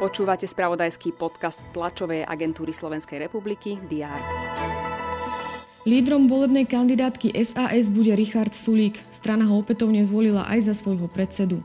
Počúvate 0.00 0.48
spravodajský 0.48 1.12
podcast 1.12 1.60
tlačovej 1.76 2.24
agentúry 2.24 2.72
Slovenskej 2.72 3.28
republiky 3.28 3.76
DR. 3.84 4.16
Lídrom 5.84 6.24
volebnej 6.24 6.64
kandidátky 6.64 7.36
SAS 7.40 7.92
bude 7.92 8.16
Richard 8.16 8.56
Sulík. 8.56 8.96
Strana 9.12 9.44
ho 9.48 9.60
opätovne 9.60 10.00
zvolila 10.08 10.48
aj 10.48 10.72
za 10.72 10.74
svojho 10.76 11.04
predsedu. 11.04 11.60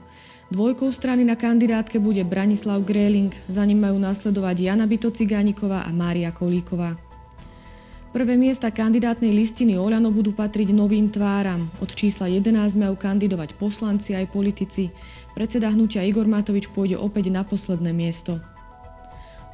Dvojkou 0.52 0.91
strany 0.91 1.23
na 1.23 1.39
kandidátke 1.39 1.95
bude 1.95 2.27
Branislav 2.27 2.83
Gréling, 2.83 3.31
za 3.47 3.63
ním 3.63 3.81
majú 3.81 3.97
následovať 3.97 4.67
Jana 4.67 4.86
Bito 4.86 5.09
Cigániková 5.09 5.88
a 5.88 5.91
Mária 5.95 6.29
Kolíková. 6.36 7.04
Prvé 8.16 8.39
miesta 8.39 8.71
kandidátnej 8.71 9.36
listiny 9.36 9.75
Oľano 9.75 10.07
budú 10.07 10.31
patriť 10.31 10.71
novým 10.71 11.11
tváram. 11.11 11.68
Od 11.84 11.91
čísla 11.91 12.31
11 12.31 12.80
majú 12.80 12.95
kandidovať 12.95 13.59
poslanci 13.59 14.16
aj 14.16 14.31
politici. 14.31 14.88
Predseda 15.35 15.67
hnutia 15.67 15.99
Igor 15.99 16.23
Matovič 16.23 16.72
pôjde 16.72 16.95
opäť 16.95 17.27
na 17.27 17.44
posledné 17.44 17.91
miesto. 17.91 18.39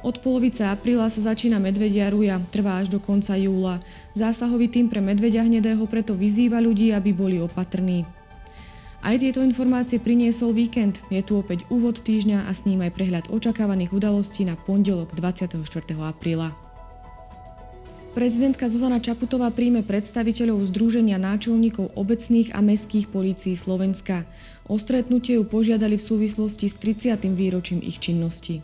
Od 0.06 0.14
polovice 0.22 0.62
apríla 0.62 1.10
sa 1.10 1.34
začína 1.34 1.58
medvedia 1.58 2.06
ruja, 2.06 2.38
trvá 2.54 2.78
až 2.78 2.86
do 2.86 3.02
konca 3.02 3.34
júla. 3.34 3.82
Zásahový 4.14 4.70
tým 4.70 4.86
pre 4.86 5.02
medvedia 5.02 5.42
hnedého 5.42 5.82
preto 5.90 6.14
vyzýva 6.14 6.62
ľudí, 6.62 6.94
aby 6.94 7.10
boli 7.10 7.42
opatrní. 7.42 8.06
Aj 9.02 9.18
tieto 9.18 9.42
informácie 9.42 9.98
priniesol 9.98 10.54
víkend. 10.54 11.02
Je 11.10 11.18
tu 11.26 11.34
opäť 11.34 11.66
úvod 11.66 11.98
týždňa 11.98 12.46
a 12.46 12.54
s 12.54 12.62
ním 12.62 12.86
aj 12.86 12.94
prehľad 12.94 13.24
očakávaných 13.26 13.90
udalostí 13.90 14.46
na 14.46 14.54
pondelok 14.54 15.18
24. 15.18 15.66
apríla. 15.98 16.71
Prezidentka 18.12 18.68
Zuzana 18.68 19.00
Čaputová 19.00 19.48
príjme 19.48 19.80
predstaviteľov 19.80 20.68
Združenia 20.68 21.16
náčelníkov 21.16 21.96
obecných 21.96 22.52
a 22.52 22.60
mestských 22.60 23.08
polícií 23.08 23.56
Slovenska. 23.56 24.28
O 24.68 24.76
stretnutie 24.76 25.40
ju 25.40 25.48
požiadali 25.48 25.96
v 25.96 26.04
súvislosti 26.04 26.68
s 26.68 26.76
30. 26.76 27.24
výročím 27.32 27.80
ich 27.80 27.96
činnosti. 28.04 28.60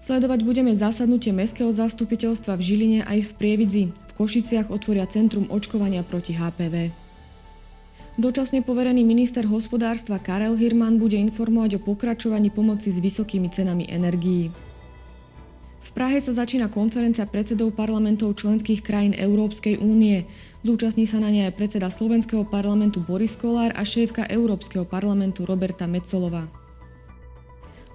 Sledovať 0.00 0.40
budeme 0.40 0.72
zasadnutie 0.72 1.36
Mestského 1.36 1.68
zastupiteľstva 1.68 2.56
v 2.56 2.62
Žiline 2.64 3.00
aj 3.04 3.28
v 3.28 3.32
Prievidzi. 3.36 3.84
V 3.92 4.12
Košiciach 4.16 4.72
otvoria 4.72 5.04
Centrum 5.04 5.44
očkovania 5.52 6.00
proti 6.00 6.32
HPV. 6.32 6.88
Dočasne 8.16 8.64
poverený 8.64 9.04
minister 9.04 9.44
hospodárstva 9.44 10.16
Karel 10.16 10.56
Hirman 10.56 10.96
bude 10.96 11.20
informovať 11.20 11.76
o 11.76 11.84
pokračovaní 11.84 12.48
pomoci 12.48 12.88
s 12.88 12.96
vysokými 13.04 13.52
cenami 13.52 13.84
energií. 13.84 14.48
V 15.78 15.90
Prahe 15.94 16.18
sa 16.18 16.34
začína 16.34 16.68
konferencia 16.68 17.24
predsedov 17.24 17.72
parlamentov 17.72 18.36
členských 18.36 18.82
krajín 18.82 19.14
Európskej 19.14 19.78
únie. 19.78 20.26
Zúčastní 20.66 21.06
sa 21.06 21.22
na 21.22 21.30
nej 21.30 21.46
aj 21.46 21.54
predseda 21.54 21.88
Slovenského 21.88 22.42
parlamentu 22.42 22.98
Boris 23.02 23.38
Kolár 23.38 23.70
a 23.78 23.82
šéfka 23.86 24.26
Európskeho 24.26 24.82
parlamentu 24.82 25.46
Roberta 25.46 25.86
Metzolová. 25.86 26.50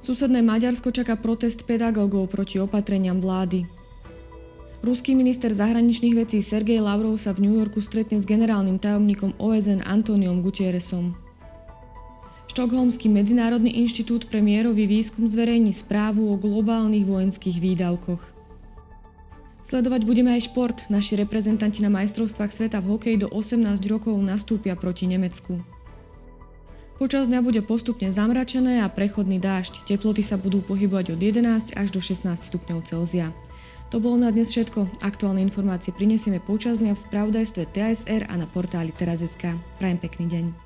Susedné 0.03 0.43
Maďarsko 0.43 0.91
čaká 0.91 1.15
protest 1.15 1.63
pedagógov 1.63 2.27
proti 2.27 2.59
opatreniam 2.59 3.23
vlády. 3.23 3.63
Ruský 4.83 5.15
minister 5.15 5.47
zahraničných 5.55 6.27
vecí 6.27 6.43
Sergej 6.43 6.83
Lavrov 6.83 7.15
sa 7.15 7.31
v 7.31 7.47
New 7.47 7.55
Yorku 7.55 7.79
stretne 7.79 8.19
s 8.19 8.27
generálnym 8.27 8.83
tajomníkom 8.83 9.39
OSN 9.39 9.79
Antoniom 9.79 10.43
Gutierresom. 10.43 11.22
Štokholmský 12.53 13.09
medzinárodný 13.09 13.81
inštitút 13.81 14.29
pre 14.29 14.37
mierový 14.37 14.85
výskum 14.85 15.25
zverejní 15.25 15.73
správu 15.73 16.29
o 16.29 16.37
globálnych 16.37 17.01
vojenských 17.01 17.57
výdavkoch. 17.57 18.21
Sledovať 19.65 20.05
budeme 20.05 20.37
aj 20.37 20.53
šport. 20.53 20.85
Naši 20.85 21.17
reprezentanti 21.17 21.81
na 21.81 21.89
majstrovstvách 21.89 22.53
sveta 22.53 22.77
v 22.77 22.93
hokeji 22.93 23.25
do 23.25 23.27
18 23.33 23.57
rokov 23.89 24.13
nastúpia 24.21 24.77
proti 24.77 25.09
Nemecku. 25.09 25.65
Počas 27.01 27.25
dňa 27.25 27.41
bude 27.41 27.65
postupne 27.65 28.13
zamračené 28.13 28.85
a 28.85 28.87
prechodný 28.87 29.41
dážď. 29.41 29.89
Teploty 29.89 30.21
sa 30.21 30.37
budú 30.37 30.61
pohybovať 30.61 31.17
od 31.17 31.19
11 31.25 31.73
až 31.73 31.87
do 31.89 32.05
16 32.05 32.37
stupňov 32.37 32.85
Celzia. 32.85 33.33
To 33.89 33.97
bolo 33.97 34.21
na 34.21 34.29
dnes 34.29 34.53
všetko. 34.53 35.01
Aktuálne 35.01 35.41
informácie 35.41 35.89
prinesieme 35.89 36.37
počas 36.37 36.77
dňa 36.77 36.93
v 36.93 37.01
spravodajstve 37.01 37.65
TSR 37.73 38.29
a 38.29 38.37
na 38.37 38.45
portáli 38.45 38.93
teraz.sk. 38.93 39.57
Prajem 39.81 39.97
pekný 39.97 40.29
deň. 40.29 40.62